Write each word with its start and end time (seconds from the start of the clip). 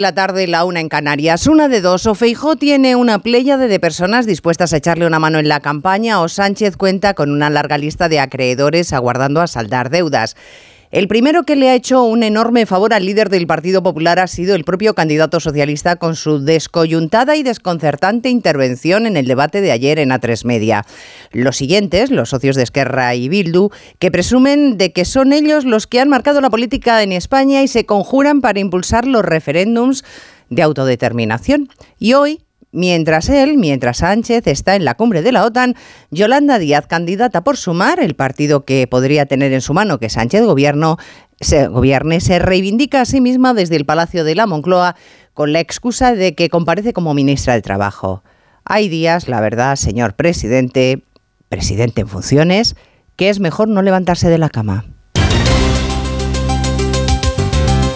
La 0.00 0.14
tarde, 0.14 0.46
la 0.46 0.64
una 0.64 0.80
en 0.80 0.88
Canarias. 0.88 1.46
Una 1.46 1.68
de 1.68 1.82
dos. 1.82 2.06
O 2.06 2.14
Feijó 2.14 2.56
tiene 2.56 2.96
una 2.96 3.18
pléyade 3.18 3.68
de 3.68 3.78
personas 3.78 4.24
dispuestas 4.24 4.72
a 4.72 4.78
echarle 4.78 5.06
una 5.06 5.18
mano 5.18 5.38
en 5.38 5.46
la 5.46 5.60
campaña 5.60 6.22
o 6.22 6.28
Sánchez 6.30 6.78
cuenta 6.78 7.12
con 7.12 7.30
una 7.30 7.50
larga 7.50 7.76
lista 7.76 8.08
de 8.08 8.18
acreedores 8.18 8.94
aguardando 8.94 9.42
a 9.42 9.46
saldar 9.46 9.90
deudas. 9.90 10.36
El 10.90 11.06
primero 11.06 11.44
que 11.44 11.54
le 11.54 11.68
ha 11.68 11.76
hecho 11.76 12.02
un 12.02 12.24
enorme 12.24 12.66
favor 12.66 12.92
al 12.92 13.06
líder 13.06 13.28
del 13.28 13.46
Partido 13.46 13.80
Popular 13.80 14.18
ha 14.18 14.26
sido 14.26 14.56
el 14.56 14.64
propio 14.64 14.92
candidato 14.92 15.38
socialista 15.38 15.94
con 15.94 16.16
su 16.16 16.40
descoyuntada 16.40 17.36
y 17.36 17.44
desconcertante 17.44 18.28
intervención 18.28 19.06
en 19.06 19.16
el 19.16 19.26
debate 19.26 19.60
de 19.60 19.70
ayer 19.70 20.00
en 20.00 20.10
A3 20.10 20.44
Media. 20.44 20.84
Los 21.30 21.58
siguientes, 21.58 22.10
los 22.10 22.30
socios 22.30 22.56
de 22.56 22.64
Esquerra 22.64 23.14
y 23.14 23.28
Bildu, 23.28 23.70
que 24.00 24.10
presumen 24.10 24.78
de 24.78 24.92
que 24.92 25.04
son 25.04 25.32
ellos 25.32 25.64
los 25.64 25.86
que 25.86 26.00
han 26.00 26.08
marcado 26.08 26.40
la 26.40 26.50
política 26.50 27.04
en 27.04 27.12
España 27.12 27.62
y 27.62 27.68
se 27.68 27.86
conjuran 27.86 28.40
para 28.40 28.58
impulsar 28.58 29.06
los 29.06 29.24
referéndums 29.24 30.02
de 30.48 30.62
autodeterminación. 30.62 31.68
Y 32.00 32.14
hoy, 32.14 32.40
Mientras 32.72 33.28
él, 33.28 33.58
mientras 33.58 33.98
Sánchez 33.98 34.46
está 34.46 34.76
en 34.76 34.84
la 34.84 34.94
cumbre 34.94 35.22
de 35.22 35.32
la 35.32 35.44
OTAN, 35.44 35.74
Yolanda 36.10 36.58
Díaz, 36.58 36.86
candidata 36.86 37.42
por 37.42 37.56
Sumar, 37.56 37.98
el 37.98 38.14
partido 38.14 38.64
que 38.64 38.86
podría 38.86 39.26
tener 39.26 39.52
en 39.52 39.60
su 39.60 39.74
mano 39.74 39.98
que 39.98 40.08
Sánchez 40.08 40.44
gobierno, 40.44 40.96
se 41.40 41.66
gobierne, 41.66 42.20
se 42.20 42.38
reivindica 42.38 43.00
a 43.00 43.04
sí 43.06 43.20
misma 43.20 43.54
desde 43.54 43.76
el 43.76 43.86
Palacio 43.86 44.22
de 44.22 44.34
la 44.34 44.46
Moncloa 44.46 44.94
con 45.34 45.52
la 45.52 45.60
excusa 45.60 46.14
de 46.14 46.34
que 46.34 46.48
comparece 46.48 46.92
como 46.92 47.14
ministra 47.14 47.54
de 47.54 47.62
Trabajo. 47.62 48.22
Hay 48.64 48.88
días, 48.88 49.26
la 49.26 49.40
verdad, 49.40 49.74
señor 49.76 50.14
presidente, 50.14 51.02
presidente 51.48 52.02
en 52.02 52.08
funciones, 52.08 52.76
que 53.16 53.30
es 53.30 53.40
mejor 53.40 53.68
no 53.68 53.82
levantarse 53.82 54.28
de 54.28 54.38
la 54.38 54.48
cama. 54.48 54.84